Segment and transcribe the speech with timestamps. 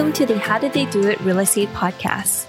[0.00, 2.46] Welcome to the How Did They Do It Real Estate Podcast.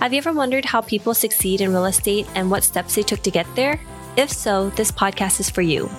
[0.00, 3.20] Have you ever wondered how people succeed in real estate and what steps they took
[3.24, 3.78] to get there?
[4.16, 5.90] If so, this podcast is for you.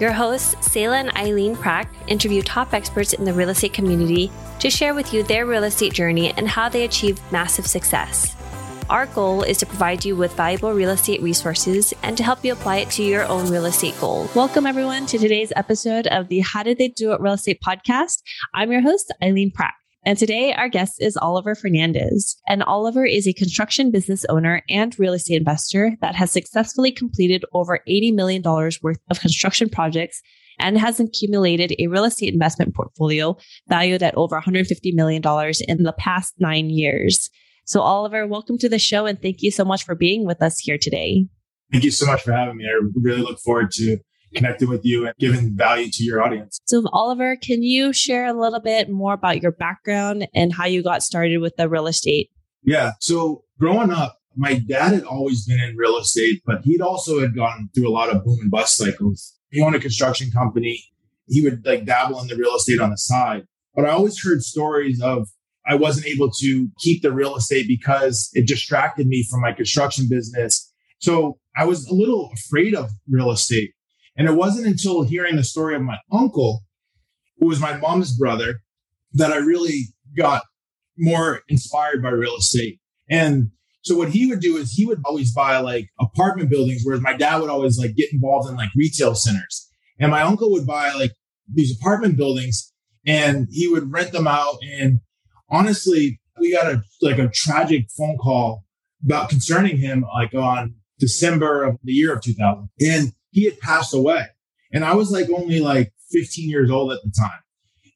[0.00, 4.70] Your hosts, Selah and Irene Pak, interview top experts in the real estate community to
[4.70, 8.34] share with you their real estate journey and how they achieved massive success.
[8.88, 12.54] Our goal is to provide you with valuable real estate resources and to help you
[12.54, 14.30] apply it to your own real estate goal.
[14.34, 18.22] Welcome, everyone, to today's episode of the How Did They Do It Real Estate podcast.
[18.54, 19.74] I'm your host, Irene Pak.
[20.04, 22.36] And today our guest is Oliver Fernandez.
[22.48, 27.44] And Oliver is a construction business owner and real estate investor that has successfully completed
[27.52, 30.20] over $80 million worth of construction projects
[30.58, 33.36] and has accumulated a real estate investment portfolio
[33.68, 35.22] valued at over $150 million
[35.68, 37.30] in the past nine years.
[37.64, 40.58] So, Oliver, welcome to the show and thank you so much for being with us
[40.58, 41.26] here today.
[41.70, 42.64] Thank you so much for having me.
[42.64, 43.98] I really look forward to
[44.34, 46.60] connecting with you and giving value to your audience.
[46.66, 50.82] So, Oliver, can you share a little bit more about your background and how you
[50.82, 52.30] got started with the real estate?
[52.62, 52.92] Yeah.
[53.00, 57.34] So, growing up, my dad had always been in real estate, but he'd also had
[57.34, 59.38] gone through a lot of boom and bust cycles.
[59.50, 60.82] He owned a construction company.
[61.28, 63.46] He would like dabble in the real estate on the side.
[63.74, 65.28] But I always heard stories of
[65.66, 70.06] I wasn't able to keep the real estate because it distracted me from my construction
[70.08, 70.72] business.
[70.98, 73.72] So I was a little afraid of real estate.
[74.16, 76.62] And it wasn't until hearing the story of my uncle,
[77.38, 78.60] who was my mom's brother,
[79.14, 80.42] that I really got
[80.98, 82.78] more inspired by real estate.
[83.08, 83.50] And
[83.82, 87.16] so what he would do is he would always buy like apartment buildings, whereas my
[87.16, 89.68] dad would always like get involved in like retail centers.
[89.98, 91.12] And my uncle would buy like
[91.52, 92.72] these apartment buildings
[93.06, 94.56] and he would rent them out.
[94.62, 95.00] And
[95.50, 98.64] honestly, we got a like a tragic phone call
[99.04, 102.68] about concerning him like on December of the year of 2000.
[102.80, 104.26] And he had passed away.
[104.72, 107.40] And I was like only like 15 years old at the time.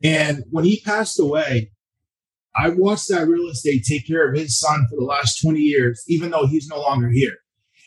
[0.02, 1.70] And when he passed away,
[2.54, 6.02] I watched that real estate take care of his son for the last 20 years,
[6.08, 7.36] even though he's no longer here.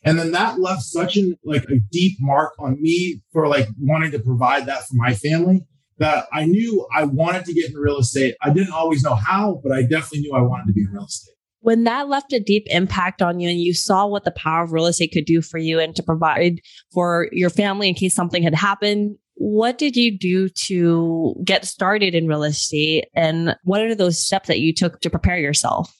[0.03, 4.11] And then that left such an like a deep mark on me for like wanting
[4.11, 5.65] to provide that for my family
[5.97, 8.35] that I knew I wanted to get in real estate.
[8.41, 11.05] I didn't always know how, but I definitely knew I wanted to be in real
[11.05, 14.63] estate when that left a deep impact on you and you saw what the power
[14.63, 16.61] of real estate could do for you and to provide
[16.93, 22.15] for your family in case something had happened, what did you do to get started
[22.15, 23.05] in real estate?
[23.15, 25.93] And what are those steps that you took to prepare yourself?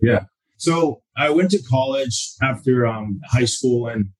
[0.00, 0.24] Yeah.
[0.56, 4.10] So I went to college after um, high school and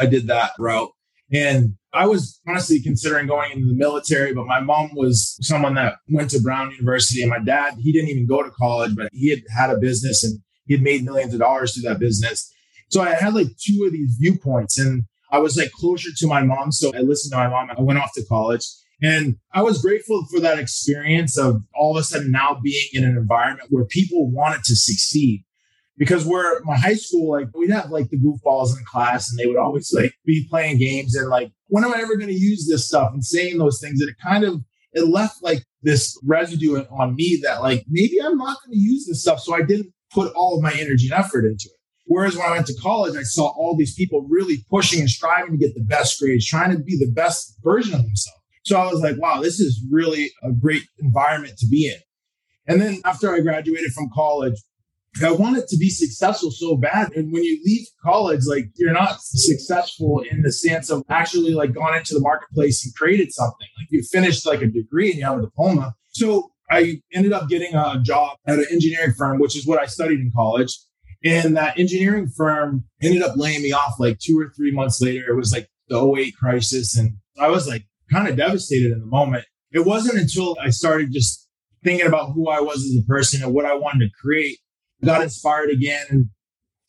[0.00, 0.90] I did that route.
[1.32, 5.96] And I was honestly considering going into the military, but my mom was someone that
[6.08, 9.30] went to Brown University and my dad, he didn't even go to college, but he
[9.30, 12.52] had had a business and he had made millions of dollars through that business.
[12.90, 16.42] So I had like two of these viewpoints and I was like closer to my
[16.42, 16.72] mom.
[16.72, 17.70] So I listened to my mom.
[17.70, 18.64] I went off to college
[19.02, 23.04] and I was grateful for that experience of all of a sudden now being in
[23.04, 25.44] an environment where people wanted to succeed
[25.98, 29.46] because we're my high school, like we'd have like the goofballs in class and they
[29.46, 32.66] would always like be playing games and like, when am I ever going to use
[32.68, 34.00] this stuff and saying those things?
[34.00, 38.38] And it kind of, it left like this residue on me that like, maybe I'm
[38.38, 39.40] not going to use this stuff.
[39.40, 41.78] So I didn't put all of my energy and effort into it.
[42.06, 45.52] Whereas when I went to college, I saw all these people really pushing and striving
[45.52, 48.40] to get the best grades, trying to be the best version of themselves.
[48.64, 52.00] So I was like, wow, this is really a great environment to be in.
[52.66, 54.54] And then after I graduated from college,
[55.22, 57.12] I wanted to be successful so bad.
[57.14, 61.74] And when you leave college, like you're not successful in the sense of actually like
[61.74, 63.66] gone into the marketplace and created something.
[63.78, 65.94] Like you finished like a degree and you have a diploma.
[66.08, 69.86] So I ended up getting a job at an engineering firm, which is what I
[69.86, 70.76] studied in college.
[71.24, 75.30] And that engineering firm ended up laying me off like two or three months later.
[75.30, 76.96] It was like the 08 crisis.
[76.96, 79.44] And I was like kind of devastated in the moment.
[79.72, 81.46] It wasn't until I started just
[81.82, 84.58] thinking about who I was as a person and what I wanted to create
[85.04, 86.06] got inspired again.
[86.10, 86.26] And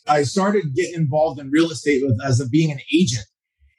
[0.08, 3.26] I started getting involved in real estate with, as a, being an agent.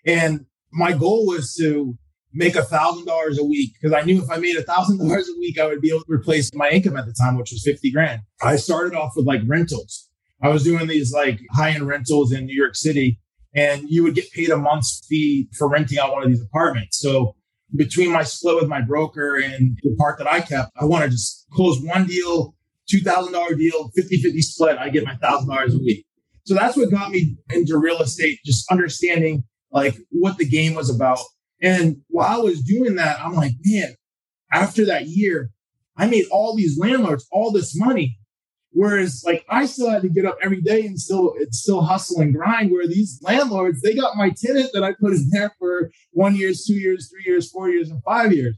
[0.07, 1.97] And my goal was to
[2.33, 5.29] make a thousand dollars a week because I knew if I made a thousand dollars
[5.29, 7.63] a week, I would be able to replace my income at the time, which was
[7.65, 8.23] 50 grand.
[8.43, 10.09] I started off with like rentals.
[10.43, 13.21] I was doing these like high end rentals in New York City
[13.55, 16.99] and you would get paid a month's fee for renting out one of these apartments.
[16.99, 17.35] So
[17.77, 21.11] between my split with my broker and the part that I kept, I want to
[21.11, 22.55] just close one deal,
[22.93, 26.05] $2,000 deal, 50 50 split, I get my $1,000 a week.
[26.45, 30.95] So that's what got me into real estate, just understanding like what the game was
[30.95, 31.21] about.
[31.63, 33.95] And while I was doing that, I'm like, man,
[34.53, 35.51] after that year,
[35.97, 38.19] I made all these landlords all this money.
[38.73, 42.21] Whereas like I still had to get up every day and still it's still hustle
[42.21, 42.71] and grind.
[42.71, 46.65] Where these landlords, they got my tenant that I put in there for one years,
[46.65, 48.57] two years, three years, four years, and five years.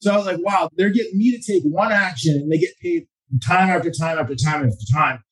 [0.00, 2.72] So I was like, wow, they're getting me to take one action and they get
[2.82, 3.06] paid
[3.44, 5.22] time after time after time after time.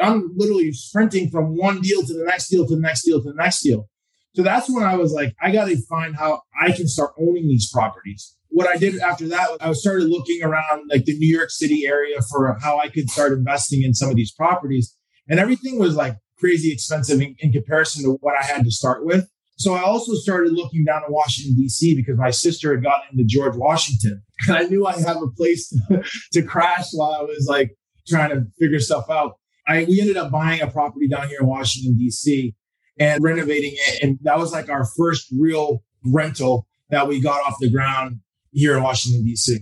[0.00, 3.28] I'm literally sprinting from one deal to the next deal to the next deal to
[3.30, 3.88] the next deal.
[4.34, 7.48] So that's when I was like, I got to find how I can start owning
[7.48, 8.36] these properties.
[8.48, 12.16] What I did after that, I started looking around like the New York City area
[12.30, 14.96] for how I could start investing in some of these properties.
[15.28, 19.04] And everything was like crazy expensive in, in comparison to what I had to start
[19.04, 19.28] with.
[19.60, 21.94] So I also started looking down in Washington, D.C.
[21.94, 24.22] because my sister had gotten into George Washington.
[24.48, 26.02] And I knew I had a place to,
[26.32, 27.76] to crash while I was like
[28.08, 29.34] trying to figure stuff out.
[29.68, 32.54] I, we ended up buying a property down here in Washington, D.C.
[32.98, 34.02] and renovating it.
[34.02, 38.20] And that was like our first real rental that we got off the ground
[38.50, 39.58] here in Washington, D.C.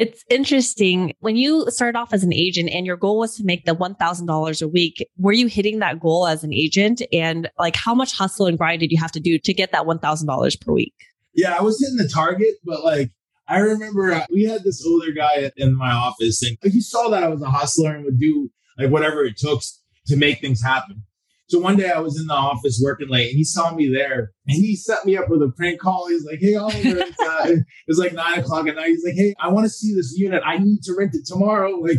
[0.00, 1.12] It's interesting.
[1.20, 4.62] When you started off as an agent and your goal was to make the $1,000
[4.62, 7.02] a week, were you hitting that goal as an agent?
[7.12, 9.82] And like, how much hustle and grind did you have to do to get that
[9.82, 10.94] $1,000 per week?
[11.34, 13.10] Yeah, I was hitting the target, but like,
[13.46, 17.22] I remember uh, we had this older guy in my office and he saw that
[17.22, 18.48] I was a hustler and would do
[18.78, 19.60] like whatever it took
[20.06, 21.02] to make things happen.
[21.50, 24.30] So one day I was in the office working late and he saw me there
[24.46, 26.06] and he set me up with a prank call.
[26.08, 28.86] He's like, Hey, Oliver, it's, uh, it was like nine o'clock at night.
[28.86, 30.44] He's like, Hey, I want to see this unit.
[30.46, 31.70] I need to rent it tomorrow.
[31.80, 31.98] Like,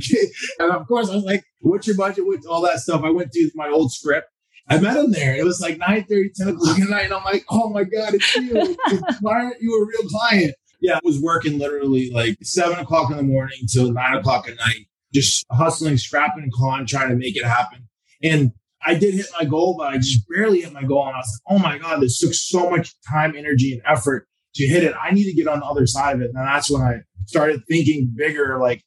[0.59, 2.25] and of course I was like, what's your budget?
[2.25, 3.03] What's all that stuff?
[3.03, 4.29] I went through my old script.
[4.69, 5.35] I met him there.
[5.35, 7.05] It was like 9 30, 10 o'clock at night.
[7.05, 8.53] And I'm like, oh my God, it's you.
[9.21, 10.55] Why aren't you a real client?
[10.79, 14.55] Yeah, I was working literally like seven o'clock in the morning till nine o'clock at
[14.55, 17.87] night, just hustling, scrapping clawing, trying to make it happen.
[18.23, 18.51] And
[18.85, 21.05] I did hit my goal, but I just barely hit my goal.
[21.05, 24.27] And I was like, oh my God, this took so much time, energy, and effort
[24.55, 24.95] to hit it.
[25.01, 26.31] I need to get on the other side of it.
[26.33, 28.83] And that's when I started thinking bigger, like,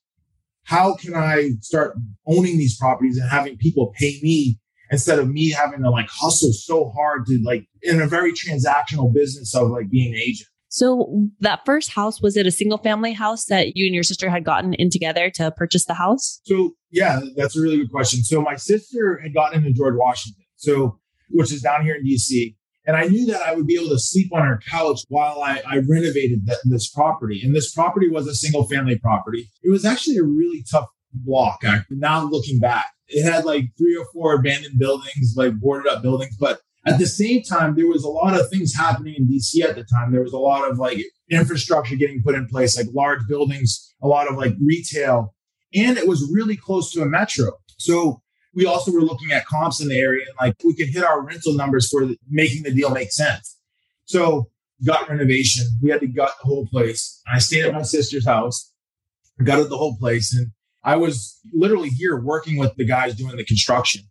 [0.65, 1.97] how can I start
[2.27, 4.59] owning these properties and having people pay me
[4.91, 9.13] instead of me having to like hustle so hard to like in a very transactional
[9.13, 10.49] business of like being an agent.
[10.75, 14.29] So that first house, was it a single family house that you and your sister
[14.29, 16.41] had gotten in together to purchase the house?
[16.47, 18.25] So yeah, that's a really good question.
[18.25, 20.99] So my sister had gotten into George Washington, so
[21.31, 22.57] which is down here in DC.
[22.89, 25.63] And I knew that I would be able to sleep on her couch while I,
[25.65, 27.41] I renovated this property.
[27.45, 29.49] And this property was a single family property.
[29.63, 31.63] It was actually a really tough block.
[31.89, 36.37] Now looking back, it had like three or four abandoned buildings, like boarded up buildings,
[36.37, 39.75] but at the same time, there was a lot of things happening in DC at
[39.75, 40.13] the time.
[40.13, 40.99] There was a lot of like
[41.31, 45.35] infrastructure getting put in place, like large buildings, a lot of like retail,
[45.75, 47.53] and it was really close to a metro.
[47.79, 48.21] So
[48.55, 51.23] we also were looking at comps in the area and like we could hit our
[51.23, 53.59] rental numbers for making the deal make sense.
[54.05, 54.51] So
[54.85, 57.21] gut renovation, we had to gut the whole place.
[57.33, 58.73] I stayed at my sister's house,
[59.43, 60.49] gutted the whole place, and
[60.85, 64.03] I was literally here working with the guys doing the construction.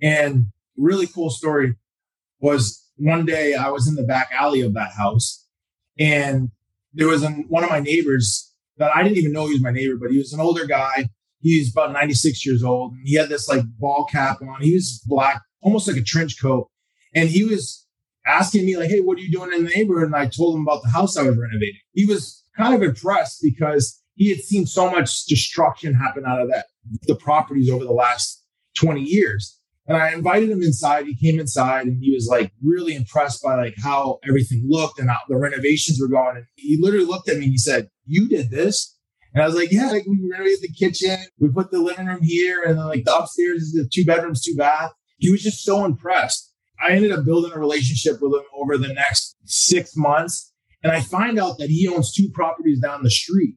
[0.00, 1.74] And really cool story
[2.44, 5.46] was one day I was in the back alley of that house
[5.98, 6.50] and
[6.92, 9.70] there was an, one of my neighbors that I didn't even know he was my
[9.70, 11.08] neighbor, but he was an older guy.
[11.40, 12.92] He's about 96 years old.
[12.92, 14.60] And he had this like ball cap on.
[14.60, 16.68] He was black, almost like a trench coat.
[17.14, 17.86] And he was
[18.26, 20.06] asking me like, Hey, what are you doing in the neighborhood?
[20.06, 21.80] And I told him about the house I was renovating.
[21.92, 26.48] He was kind of impressed because he had seen so much destruction happen out of
[26.48, 26.66] that,
[27.02, 28.44] the properties over the last
[28.78, 29.58] 20 years.
[29.86, 31.06] And I invited him inside.
[31.06, 35.10] He came inside and he was like really impressed by like how everything looked and
[35.10, 36.36] how the renovations were going.
[36.36, 38.96] And he literally looked at me and he said, You did this?
[39.34, 41.18] And I was like, Yeah, like we renovated the kitchen.
[41.38, 44.42] We put the living room here and then like the upstairs is the two bedrooms,
[44.42, 44.92] two bath.
[45.18, 46.52] He was just so impressed.
[46.82, 50.52] I ended up building a relationship with him over the next six months.
[50.82, 53.56] And I find out that he owns two properties down the street.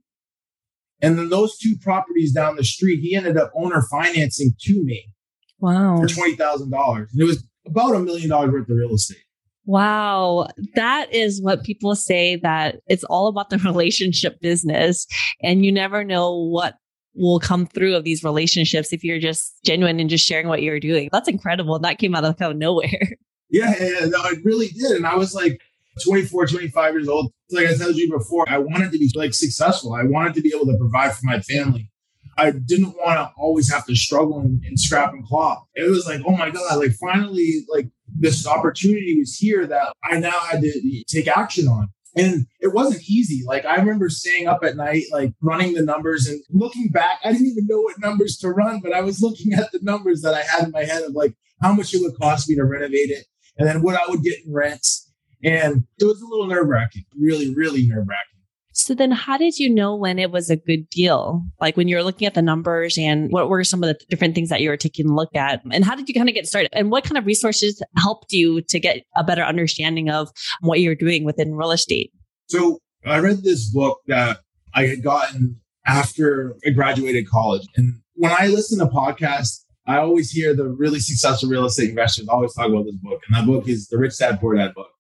[1.02, 5.14] And then those two properties down the street, he ended up owner financing to me.
[5.60, 5.98] Wow.
[6.02, 7.08] For $20,000.
[7.12, 9.18] And it was about a million dollars worth of real estate.
[9.66, 10.48] Wow.
[10.76, 15.06] That is what people say that it's all about the relationship business.
[15.42, 16.76] And you never know what
[17.16, 20.80] will come through of these relationships if you're just genuine and just sharing what you're
[20.80, 21.10] doing.
[21.12, 21.80] That's incredible.
[21.80, 23.18] That came out of, out of nowhere.
[23.50, 24.92] Yeah, yeah, no, it really did.
[24.92, 25.62] And I was like
[26.04, 27.32] 24, 25 years old.
[27.50, 29.94] Like I told you before, I wanted to be like successful.
[29.94, 31.90] I wanted to be able to provide for my family.
[32.38, 35.64] I didn't want to always have to struggle and, and scrap and claw.
[35.76, 40.20] It was like, oh my God, like finally, like this opportunity was here that I
[40.20, 41.90] now had to take action on.
[42.16, 43.44] And it wasn't easy.
[43.46, 47.20] Like I remember staying up at night, like running the numbers and looking back.
[47.24, 50.22] I didn't even know what numbers to run, but I was looking at the numbers
[50.22, 52.64] that I had in my head of like how much it would cost me to
[52.64, 53.26] renovate it
[53.58, 55.12] and then what I would get in rents.
[55.44, 58.37] And it was a little nerve wracking, really, really nerve wracking.
[58.78, 61.44] So then how did you know when it was a good deal?
[61.60, 64.50] Like when you're looking at the numbers and what were some of the different things
[64.50, 65.62] that you were taking a look at?
[65.72, 66.70] And how did you kind of get started?
[66.74, 70.30] And what kind of resources helped you to get a better understanding of
[70.62, 72.12] what you're doing within real estate?
[72.50, 74.42] So I read this book that
[74.76, 77.68] I had gotten after I graduated college.
[77.78, 82.28] And when I listen to podcasts, I always hear the really successful real estate investors
[82.28, 83.22] always talk about this book.
[83.28, 84.92] And that book is the Rich Dad Poor Dad book.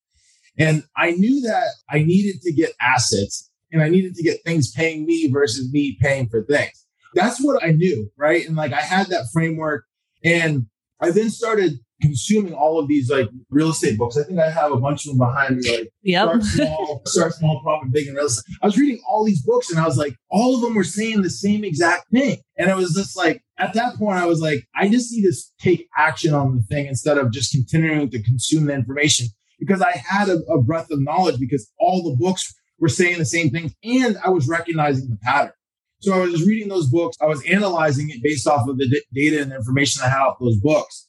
[0.57, 4.71] And I knew that I needed to get assets and I needed to get things
[4.71, 6.85] paying me versus me paying for things.
[7.13, 8.45] That's what I knew, right?
[8.47, 9.85] And like I had that framework
[10.23, 10.67] and
[10.99, 14.17] I then started consuming all of these like real estate books.
[14.17, 16.27] I think I have a bunch of them behind me, like yep.
[16.27, 18.55] start small, start small, profit big in real estate.
[18.61, 21.21] I was reading all these books and I was like, all of them were saying
[21.21, 22.37] the same exact thing.
[22.57, 25.35] And it was just like, at that point, I was like, I just need to
[25.59, 29.27] take action on the thing instead of just continuing to consume the information
[29.59, 33.25] because I had a, a breadth of knowledge because all the books were saying the
[33.25, 35.53] same things and I was recognizing the pattern.
[35.99, 37.17] So I was reading those books.
[37.21, 40.19] I was analyzing it based off of the d- data and the information I had
[40.19, 41.07] off those books.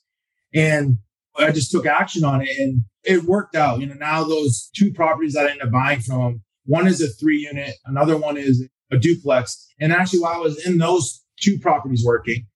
[0.54, 0.98] And
[1.36, 3.80] I just took action on it and it worked out.
[3.80, 7.08] You know, now those two properties that I ended up buying from one is a
[7.08, 9.66] three unit, another one is a duplex.
[9.80, 12.46] And actually, while I was in those two properties working,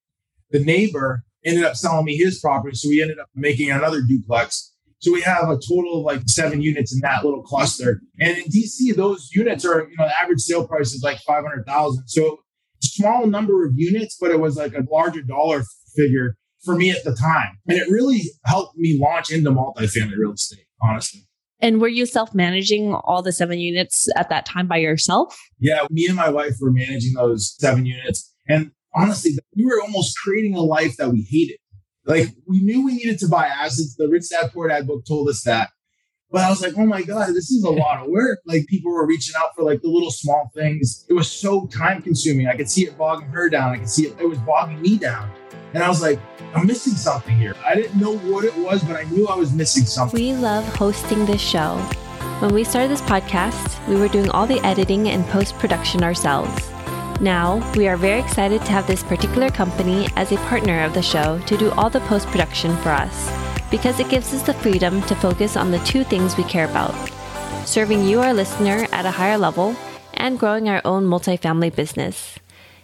[0.50, 2.76] the neighbor ended up selling me his property.
[2.76, 4.71] So we ended up making another duplex.
[5.02, 8.00] So we have a total of like seven units in that little cluster.
[8.20, 12.06] And in DC, those units are, you know, the average sale price is like 500,000.
[12.06, 12.38] So
[12.80, 15.64] small number of units, but it was like a larger dollar
[15.96, 17.58] figure for me at the time.
[17.66, 21.26] And it really helped me launch into multifamily real estate, honestly.
[21.58, 25.36] And were you self managing all the seven units at that time by yourself?
[25.58, 28.32] Yeah, me and my wife were managing those seven units.
[28.48, 31.56] And honestly, we were almost creating a life that we hated.
[32.04, 33.94] Like we knew we needed to buy assets.
[33.96, 35.70] The Rich Dad Poor Dad book told us that.
[36.30, 38.40] But I was like, oh my God, this is a lot of work.
[38.46, 41.04] Like people were reaching out for like the little small things.
[41.10, 42.48] It was so time consuming.
[42.48, 43.72] I could see it bogging her down.
[43.72, 45.30] I could see it, it was bogging me down.
[45.74, 46.18] And I was like,
[46.54, 47.54] I'm missing something here.
[47.64, 50.18] I didn't know what it was, but I knew I was missing something.
[50.18, 51.76] We love hosting this show.
[52.40, 56.71] When we started this podcast, we were doing all the editing and post production ourselves.
[57.20, 61.02] Now, we are very excited to have this particular company as a partner of the
[61.02, 63.30] show to do all the post production for us
[63.70, 66.94] because it gives us the freedom to focus on the two things we care about
[67.66, 69.74] serving you, our listener, at a higher level
[70.14, 72.38] and growing our own multifamily business.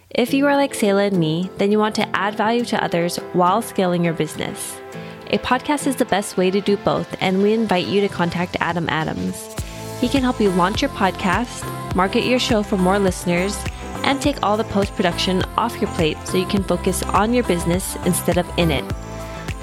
[0.09, 3.17] If you are like Selah and me, then you want to add value to others
[3.33, 4.77] while scaling your business.
[5.27, 8.57] A podcast is the best way to do both, and we invite you to contact
[8.59, 9.55] Adam Adams.
[10.01, 11.63] He can help you launch your podcast,
[11.95, 13.55] market your show for more listeners,
[14.09, 17.43] and take all the post production off your plate so you can focus on your
[17.43, 18.83] business instead of in it.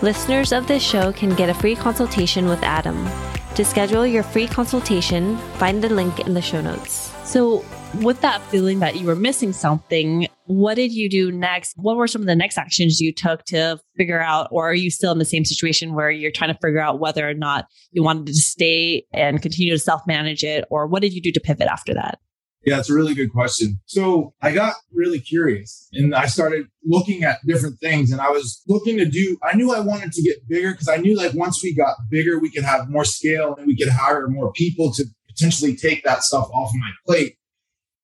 [0.03, 3.09] Listeners of this show can get a free consultation with Adam.
[3.57, 7.13] To schedule your free consultation, find the link in the show notes.
[7.25, 7.65] So,
[8.03, 11.73] with that feeling that you were missing something, what did you do next?
[11.77, 14.91] What were some of the next actions you took to figure out, or are you
[14.91, 18.05] still in the same situation where you're trying to figure out whether or not you
[18.05, 21.41] wanted to stay and continue to self manage it, or what did you do to
[21.41, 22.21] pivot after that?
[22.67, 23.81] Yeah, it's a really good question.
[23.87, 28.61] So I got really curious and I started looking at different things and I was
[28.67, 31.63] looking to do, I knew I wanted to get bigger because I knew like once
[31.63, 35.05] we got bigger, we could have more scale and we could hire more people to
[35.29, 37.37] potentially take that stuff off my plate.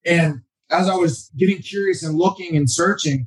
[0.06, 3.26] And as I was getting curious and looking and searching,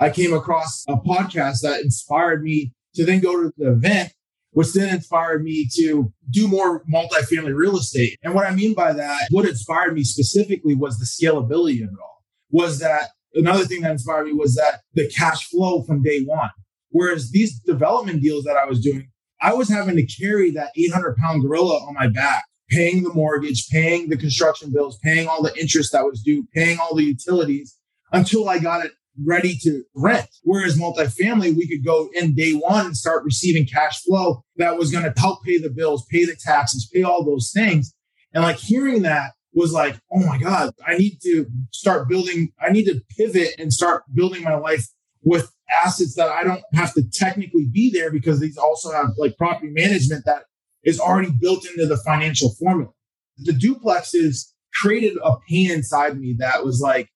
[0.00, 4.12] I came across a podcast that inspired me to then go to the event
[4.54, 8.18] which then inspired me to do more multifamily real estate.
[8.22, 12.00] And what I mean by that, what inspired me specifically was the scalability of it
[12.00, 12.24] all.
[12.50, 16.50] Was that another thing that inspired me was that the cash flow from day one.
[16.90, 19.08] Whereas these development deals that I was doing,
[19.42, 23.68] I was having to carry that 800 pound gorilla on my back, paying the mortgage,
[23.68, 27.76] paying the construction bills, paying all the interest that was due, paying all the utilities
[28.12, 28.92] until I got it
[29.22, 30.28] ready to rent.
[30.42, 34.90] Whereas multifamily, we could go in day one and start receiving cash flow that was
[34.90, 37.94] going to help pay the bills, pay the taxes, pay all those things.
[38.32, 42.70] And like hearing that was like, oh my God, I need to start building, I
[42.70, 44.86] need to pivot and start building my life
[45.22, 45.50] with
[45.84, 49.70] assets that I don't have to technically be there because these also have like property
[49.70, 50.44] management that
[50.84, 52.90] is already built into the financial formula.
[53.38, 57.08] The duplexes created a pain inside me that was like,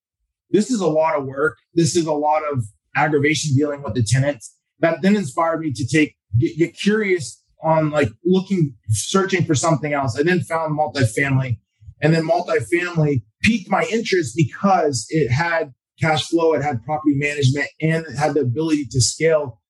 [0.51, 1.59] this is a lot of work.
[1.75, 2.65] This is a lot of
[2.97, 4.55] aggravation dealing with the tenants.
[4.81, 9.93] That then inspired me to take get, get curious on like looking, searching for something
[9.93, 10.19] else.
[10.19, 11.59] I then found multifamily,
[12.01, 17.69] and then multifamily piqued my interest because it had cash flow, it had property management,
[17.81, 19.61] and it had the ability to scale.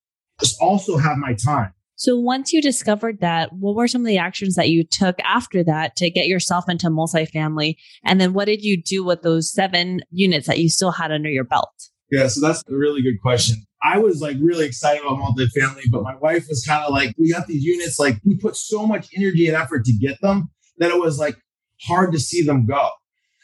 [0.40, 1.72] Just also have my time.
[1.98, 5.64] So once you discovered that, what were some of the actions that you took after
[5.64, 7.74] that to get yourself into multifamily?
[8.04, 11.28] And then what did you do with those seven units that you still had under
[11.28, 11.88] your belt?
[12.12, 13.56] Yeah, so that's a really good question.
[13.82, 17.32] I was like really excited about multifamily, but my wife was kind of like, we
[17.32, 20.92] got these units, like we put so much energy and effort to get them that
[20.92, 21.34] it was like
[21.82, 22.90] hard to see them go.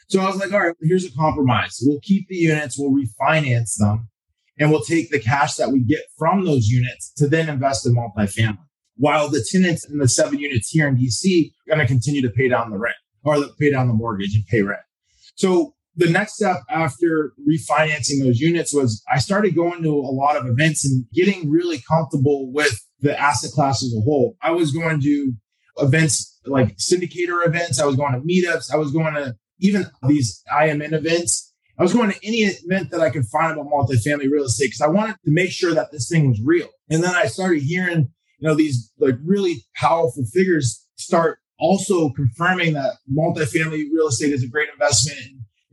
[0.07, 1.77] So I was like, all right, here's a compromise.
[1.83, 4.07] We'll keep the units, we'll refinance them,
[4.57, 7.95] And we'll take the cash that we get from those units to then invest in
[7.95, 8.57] multifamily.
[8.97, 12.29] While the tenants in the seven units here in DC are going to continue to
[12.29, 14.79] pay down the rent or the, pay down the mortgage and pay rent.
[15.35, 20.37] So the next step after refinancing those units was I started going to a lot
[20.37, 24.37] of events and getting really comfortable with the asset class as a whole.
[24.41, 25.33] I was going to
[25.77, 27.79] events like syndicator events.
[27.79, 28.73] I was going to meetups.
[28.73, 31.53] I was going to even these IMN events.
[31.77, 34.81] I was going to any event that I could find about multifamily real estate because
[34.81, 36.69] I wanted to make sure that this thing was real.
[36.89, 42.73] And then I started hearing, you know, these like really powerful figures start also confirming
[42.73, 45.19] that multifamily real estate is a great investment.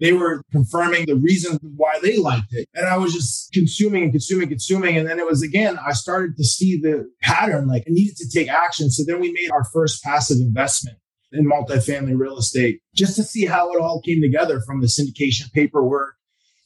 [0.00, 2.68] They were confirming the reason why they liked it.
[2.74, 4.96] And I was just consuming and consuming, consuming.
[4.96, 8.28] And then it was again, I started to see the pattern, like I needed to
[8.28, 8.90] take action.
[8.90, 10.98] So then we made our first passive investment
[11.32, 15.50] in multifamily real estate just to see how it all came together from the syndication
[15.52, 16.14] paperwork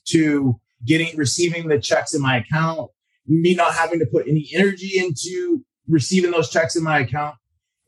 [0.06, 2.90] to getting receiving the checks in my account,
[3.26, 7.36] me not having to put any energy into receiving those checks in my account,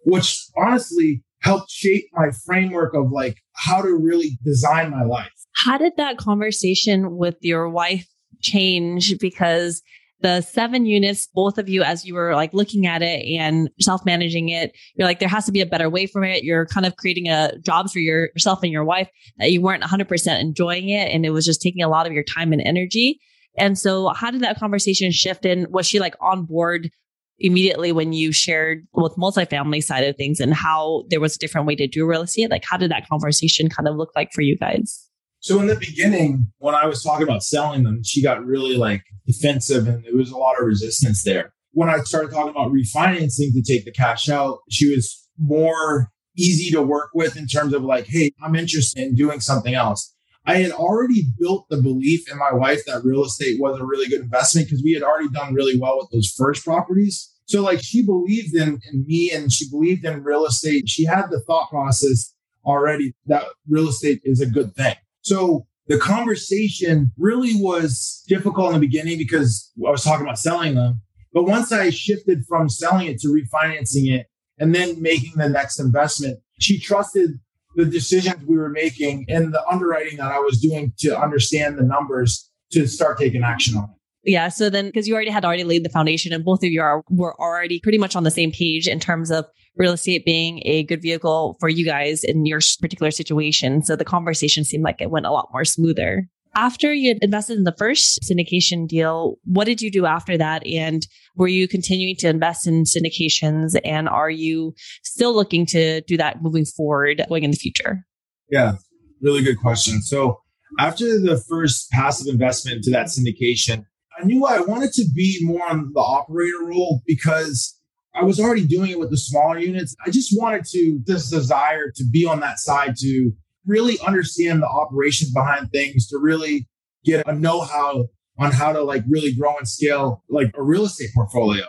[0.05, 5.31] which honestly helped shape my framework of like how to really design my life.
[5.65, 8.07] How did that conversation with your wife
[8.41, 9.19] change?
[9.19, 9.83] Because
[10.21, 14.05] the seven units, both of you, as you were like looking at it and self
[14.05, 16.43] managing it, you're like, there has to be a better way for it.
[16.43, 19.09] You're kind of creating a jobs for your, yourself and your wife
[19.39, 21.13] that you weren't 100% enjoying it.
[21.13, 23.21] And it was just taking a lot of your time and energy.
[23.57, 25.45] And so how did that conversation shift?
[25.45, 26.91] And was she like on board
[27.39, 31.67] immediately when you shared with multifamily side of things and how there was a different
[31.67, 32.51] way to do real estate?
[32.51, 35.08] Like how did that conversation kind of look like for you guys?
[35.41, 39.03] So in the beginning, when I was talking about selling them, she got really like
[39.27, 41.53] defensive and there was a lot of resistance there.
[41.73, 46.71] When I started talking about refinancing to take the cash out, she was more easy
[46.73, 50.15] to work with in terms of like, hey, I'm interested in doing something else.
[50.45, 54.09] I had already built the belief in my wife that real estate was a really
[54.09, 57.33] good investment because we had already done really well with those first properties.
[57.47, 60.89] So like she believed in, in me and she believed in real estate.
[60.89, 64.97] She had the thought process already that real estate is a good thing.
[65.29, 70.75] So the conversation really was difficult in the beginning because I was talking about selling
[70.75, 71.03] them.
[71.35, 74.27] But once I shifted from selling it to refinancing it
[74.59, 77.39] and then making the next investment, she trusted
[77.77, 81.85] the decisions we were making and the underwriting that I was doing to understand the
[81.85, 83.98] numbers to start taking action on it.
[84.25, 84.49] Yeah.
[84.49, 87.05] So then, because you already had already laid the foundation and both of you are,
[87.09, 90.83] were already pretty much on the same page in terms of real estate being a
[90.83, 93.83] good vehicle for you guys in your particular situation.
[93.83, 96.27] So the conversation seemed like it went a lot more smoother.
[96.57, 100.67] After you had invested in the first syndication deal, what did you do after that?
[100.67, 103.79] And were you continuing to invest in syndications?
[103.85, 108.05] And are you still looking to do that moving forward, going in the future?
[108.51, 108.73] Yeah,
[109.21, 110.03] really good question.
[110.03, 110.41] So
[110.81, 113.85] after the first passive investment into that syndication,
[114.19, 117.79] I knew I wanted to be more on the operator role because
[118.15, 119.95] I was already doing it with the smaller units.
[120.05, 123.31] I just wanted to, this desire to be on that side to
[123.67, 126.67] really understand the operations behind things, to really
[127.05, 128.07] get a know how
[128.39, 131.65] on how to like really grow and scale like a real estate portfolio.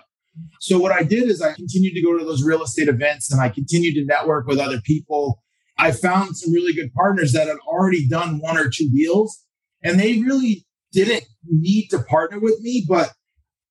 [0.59, 3.41] So what I did is I continued to go to those real estate events and
[3.41, 5.41] I continued to network with other people.
[5.77, 9.43] I found some really good partners that had already done one or two deals
[9.83, 13.13] and they really didn't need to partner with me, but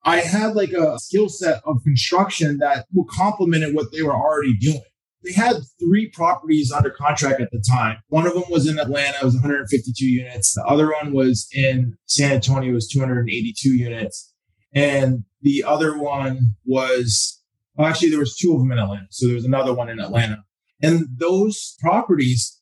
[0.03, 4.81] I had like a skill set of construction that complemented what they were already doing.
[5.23, 7.97] They had three properties under contract at the time.
[8.07, 10.53] One of them was in Atlanta, it was 152 units.
[10.53, 14.33] The other one was in San Antonio, it was 282 units.
[14.73, 17.41] And the other one was
[17.75, 19.07] well, actually there was two of them in Atlanta.
[19.09, 20.43] So there was another one in Atlanta.
[20.81, 22.58] And those properties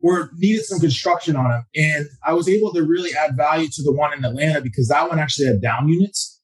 [0.00, 1.64] were needed some construction on them.
[1.74, 5.08] And I was able to really add value to the one in Atlanta because that
[5.08, 6.40] one actually had down units.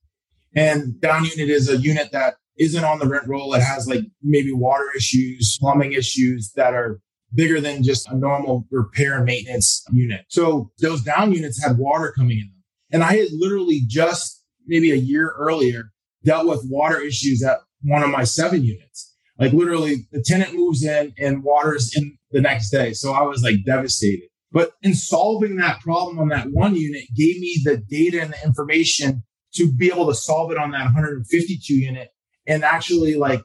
[0.54, 3.54] And down unit is a unit that isn't on the rent roll.
[3.54, 7.00] It has like maybe water issues, plumbing issues that are
[7.34, 10.26] bigger than just a normal repair and maintenance unit.
[10.28, 12.62] So those down units had water coming in them.
[12.92, 15.92] And I had literally just maybe a year earlier
[16.24, 19.11] dealt with water issues at one of my seven units.
[19.42, 22.92] Like literally the tenant moves in and water's in the next day.
[22.92, 24.28] So I was like devastated.
[24.52, 28.44] But in solving that problem on that one unit gave me the data and the
[28.44, 29.22] information
[29.54, 32.10] to be able to solve it on that 152 unit
[32.46, 33.42] and actually like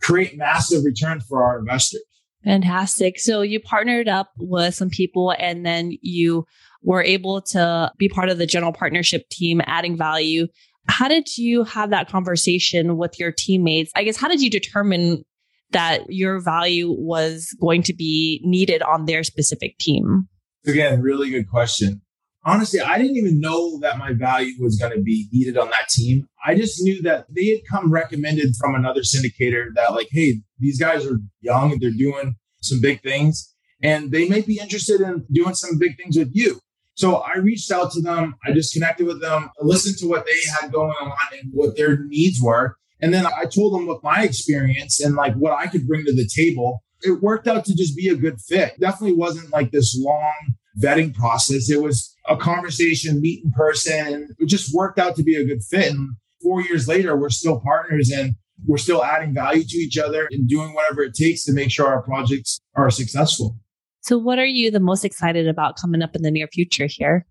[0.00, 2.02] create massive returns for our investors.
[2.44, 3.18] Fantastic.
[3.18, 6.46] So you partnered up with some people and then you
[6.82, 10.46] were able to be part of the general partnership team, adding value.
[10.88, 13.92] How did you have that conversation with your teammates?
[13.94, 15.22] I guess, how did you determine
[15.70, 20.28] that your value was going to be needed on their specific team?
[20.66, 22.00] Again, really good question.
[22.48, 25.88] honestly, I didn't even know that my value was going to be needed on that
[25.90, 26.26] team.
[26.44, 30.80] I just knew that they had come recommended from another syndicator that, like, hey, these
[30.80, 35.26] guys are young, and they're doing some big things, and they may be interested in
[35.32, 36.60] doing some big things with you.
[36.98, 38.34] So I reached out to them.
[38.44, 41.76] I just connected with them, I listened to what they had going on and what
[41.76, 42.76] their needs were.
[43.00, 46.12] And then I told them what my experience and like what I could bring to
[46.12, 46.82] the table.
[47.02, 48.80] It worked out to just be a good fit.
[48.80, 50.34] Definitely wasn't like this long
[50.82, 51.70] vetting process.
[51.70, 55.44] It was a conversation, meet in person, and it just worked out to be a
[55.44, 55.92] good fit.
[55.92, 58.34] And four years later, we're still partners and
[58.66, 61.86] we're still adding value to each other and doing whatever it takes to make sure
[61.86, 63.56] our projects are successful.
[64.00, 67.26] So, what are you the most excited about coming up in the near future here?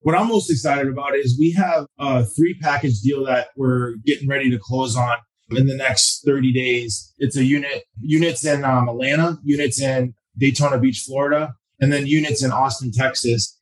[0.00, 4.28] What I'm most excited about is we have a three package deal that we're getting
[4.28, 5.18] ready to close on
[5.50, 7.12] in the next 30 days.
[7.18, 12.42] It's a unit, units in um, Atlanta, units in Daytona Beach, Florida, and then units
[12.42, 13.58] in Austin, Texas.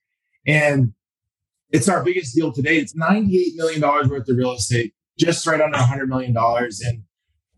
[0.47, 0.93] And
[1.71, 2.79] it's our biggest deal today.
[2.79, 6.35] It's $98 million worth of real estate, just right under $100 million.
[6.37, 7.03] And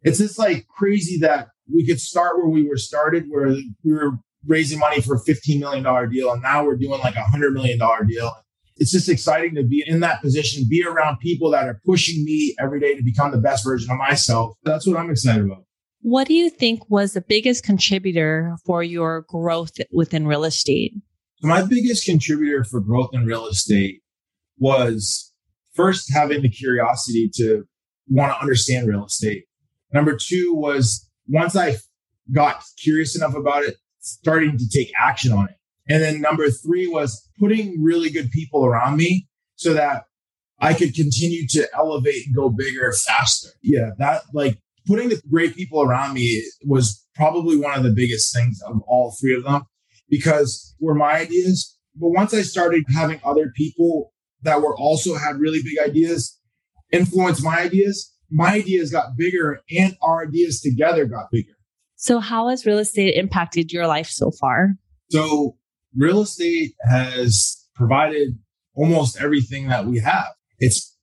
[0.02, 4.12] it's just like crazy that we could start where we were started, where we were
[4.46, 6.32] raising money for a $15 million deal.
[6.32, 8.32] And now we're doing like a $100 million deal.
[8.76, 12.54] It's just exciting to be in that position, be around people that are pushing me
[12.58, 14.56] every day to become the best version of myself.
[14.64, 15.64] That's what I'm excited about.
[16.00, 20.94] What do you think was the biggest contributor for your growth within real estate?
[21.42, 24.00] My biggest contributor for growth in real estate
[24.58, 25.32] was
[25.74, 27.64] first having the curiosity to
[28.08, 29.44] want to understand real estate.
[29.92, 31.76] Number two was once I
[32.32, 35.54] got curious enough about it, starting to take action on it.
[35.88, 40.04] And then number three was putting really good people around me so that
[40.60, 43.50] I could continue to elevate and go bigger faster.
[43.62, 48.34] Yeah, that like putting the great people around me was probably one of the biggest
[48.34, 49.62] things of all three of them
[50.08, 51.76] because were my ideas.
[51.96, 54.12] But once I started having other people
[54.42, 56.38] that were also had really big ideas
[56.92, 61.52] influence my ideas, my ideas got bigger and our ideas together got bigger.
[62.02, 64.74] So, how has real estate impacted your life so far?
[65.10, 65.56] So,
[65.96, 68.36] real estate has provided
[68.74, 70.26] almost everything that we have.
[70.58, 70.96] It's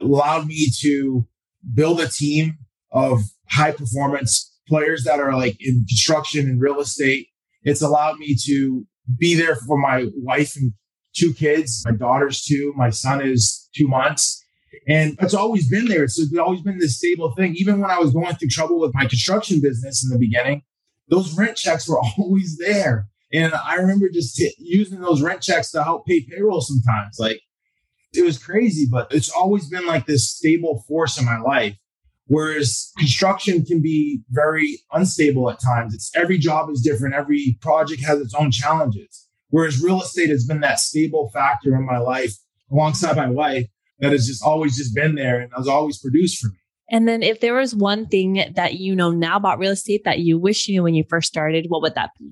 [0.00, 1.28] allowed me to
[1.74, 2.56] build a team
[2.92, 7.26] of high performance players that are like in construction and real estate.
[7.62, 8.86] It's allowed me to
[9.18, 10.72] be there for my wife and
[11.14, 11.82] two kids.
[11.84, 14.41] My daughter's two, my son is two months.
[14.86, 16.04] And it's always been there.
[16.04, 17.54] It's always been this stable thing.
[17.56, 20.62] Even when I was going through trouble with my construction business in the beginning,
[21.08, 23.08] those rent checks were always there.
[23.32, 27.18] And I remember just t- using those rent checks to help pay payroll sometimes.
[27.18, 27.40] Like
[28.12, 31.76] it was crazy, but it's always been like this stable force in my life.
[32.26, 35.94] Whereas construction can be very unstable at times.
[35.94, 37.14] It's every job is different.
[37.14, 39.28] Every project has its own challenges.
[39.48, 42.34] Whereas real estate has been that stable factor in my life
[42.70, 43.66] alongside my wife
[44.02, 46.56] that has just always just been there and has always produced for me.
[46.90, 50.18] And then if there was one thing that you know now about real estate that
[50.18, 52.30] you wish you knew when you first started, what would that be?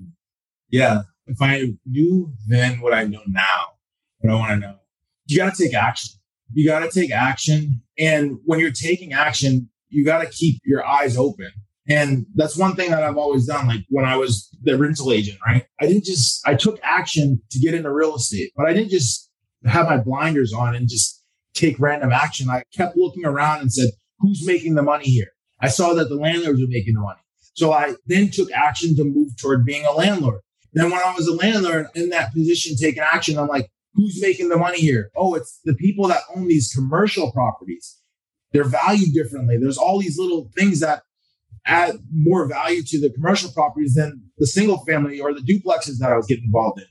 [0.69, 1.01] Yeah.
[1.25, 3.73] If I knew then what I know now,
[4.19, 4.75] what I want to know,
[5.25, 6.19] you got to take action.
[6.53, 7.81] You got to take action.
[7.97, 11.51] And when you're taking action, you got to keep your eyes open.
[11.89, 13.67] And that's one thing that I've always done.
[13.67, 15.65] Like when I was the rental agent, right?
[15.79, 19.29] I didn't just, I took action to get into real estate, but I didn't just
[19.65, 21.20] have my blinders on and just
[21.53, 22.49] take random action.
[22.49, 25.31] I kept looking around and said, who's making the money here?
[25.59, 27.19] I saw that the landlords were making the money.
[27.53, 30.41] So I then took action to move toward being a landlord.
[30.73, 34.49] Then when I was a landlord in that position, taking action, I'm like, who's making
[34.49, 35.11] the money here?
[35.15, 37.99] Oh, it's the people that own these commercial properties.
[38.53, 39.57] They're valued differently.
[39.57, 41.03] There's all these little things that
[41.65, 46.11] add more value to the commercial properties than the single family or the duplexes that
[46.11, 46.87] I was getting involved in.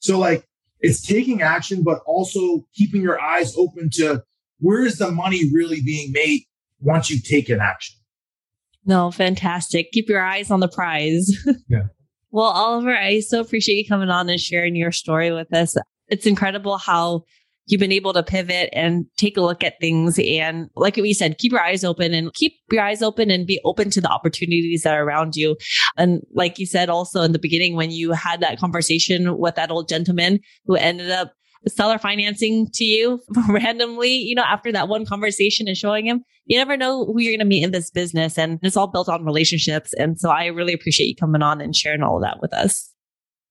[0.00, 0.46] So like
[0.84, 4.22] it's taking action, but also keeping your eyes open to
[4.58, 6.42] where is the money really being made
[6.80, 7.96] once you take an action.
[8.84, 9.90] No, fantastic.
[9.92, 11.32] Keep your eyes on the prize.
[11.70, 11.84] Yeah.
[12.30, 15.74] well, Oliver, I so appreciate you coming on and sharing your story with us.
[16.08, 17.24] It's incredible how
[17.66, 20.18] you've been able to pivot and take a look at things.
[20.18, 23.60] And like we said, keep your eyes open and keep your eyes open and be
[23.64, 25.56] open to the opportunities that are around you.
[25.96, 29.70] And like you said, also in the beginning, when you had that conversation with that
[29.70, 31.32] old gentleman who ended up
[31.66, 36.58] seller financing to you randomly, you know, after that one conversation and showing him, you
[36.58, 38.36] never know who you're going to meet in this business.
[38.36, 39.94] And it's all built on relationships.
[39.94, 42.92] And so I really appreciate you coming on and sharing all of that with us.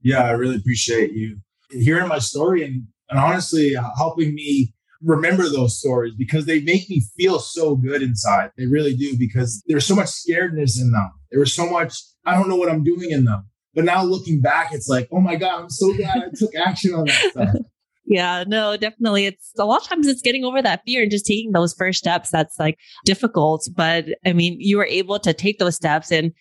[0.01, 1.37] Yeah, I really appreciate you
[1.71, 4.73] hearing my story and and honestly uh, helping me
[5.03, 8.49] remember those stories because they make me feel so good inside.
[8.57, 11.11] They really do because there's so much scaredness in them.
[11.29, 11.95] There was so much,
[12.25, 13.47] I don't know what I'm doing in them.
[13.75, 16.95] But now looking back, it's like, oh my God, I'm so glad I took action
[16.95, 17.55] on that stuff.
[18.05, 19.27] Yeah, no, definitely.
[19.27, 21.99] It's a lot of times it's getting over that fear and just taking those first
[21.99, 23.65] steps that's like difficult.
[23.73, 26.33] But I mean, you were able to take those steps and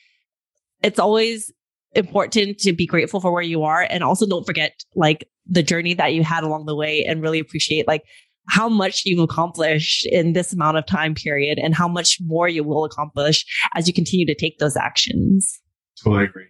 [0.82, 1.52] it's always
[1.94, 3.86] important to be grateful for where you are.
[3.88, 7.38] And also don't forget like the journey that you had along the way and really
[7.38, 8.02] appreciate like
[8.48, 12.64] how much you've accomplished in this amount of time period and how much more you
[12.64, 15.60] will accomplish as you continue to take those actions.
[16.02, 16.48] Totally agree.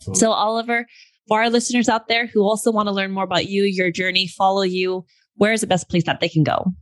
[0.00, 0.18] Totally.
[0.18, 0.86] So, Oliver,
[1.28, 4.26] for our listeners out there who also want to learn more about you, your journey,
[4.26, 5.04] follow you,
[5.36, 6.72] where is the best place that they can go?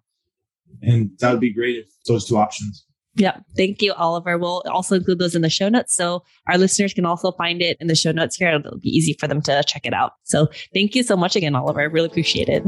[0.83, 2.85] And that would be great if those two options.
[3.15, 3.39] Yeah.
[3.57, 4.37] Thank you, Oliver.
[4.37, 5.95] We'll also include those in the show notes.
[5.95, 8.49] So our listeners can also find it in the show notes here.
[8.49, 10.13] It'll be easy for them to check it out.
[10.25, 11.81] So thank you so much again, Oliver.
[11.81, 12.65] I really appreciate it.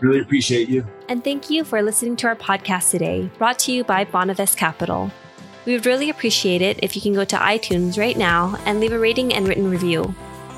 [0.00, 0.84] Really appreciate you.
[1.08, 5.12] And thank you for listening to our podcast today, brought to you by Bonavest Capital.
[5.64, 8.92] We would really appreciate it if you can go to iTunes right now and leave
[8.92, 10.12] a rating and written review.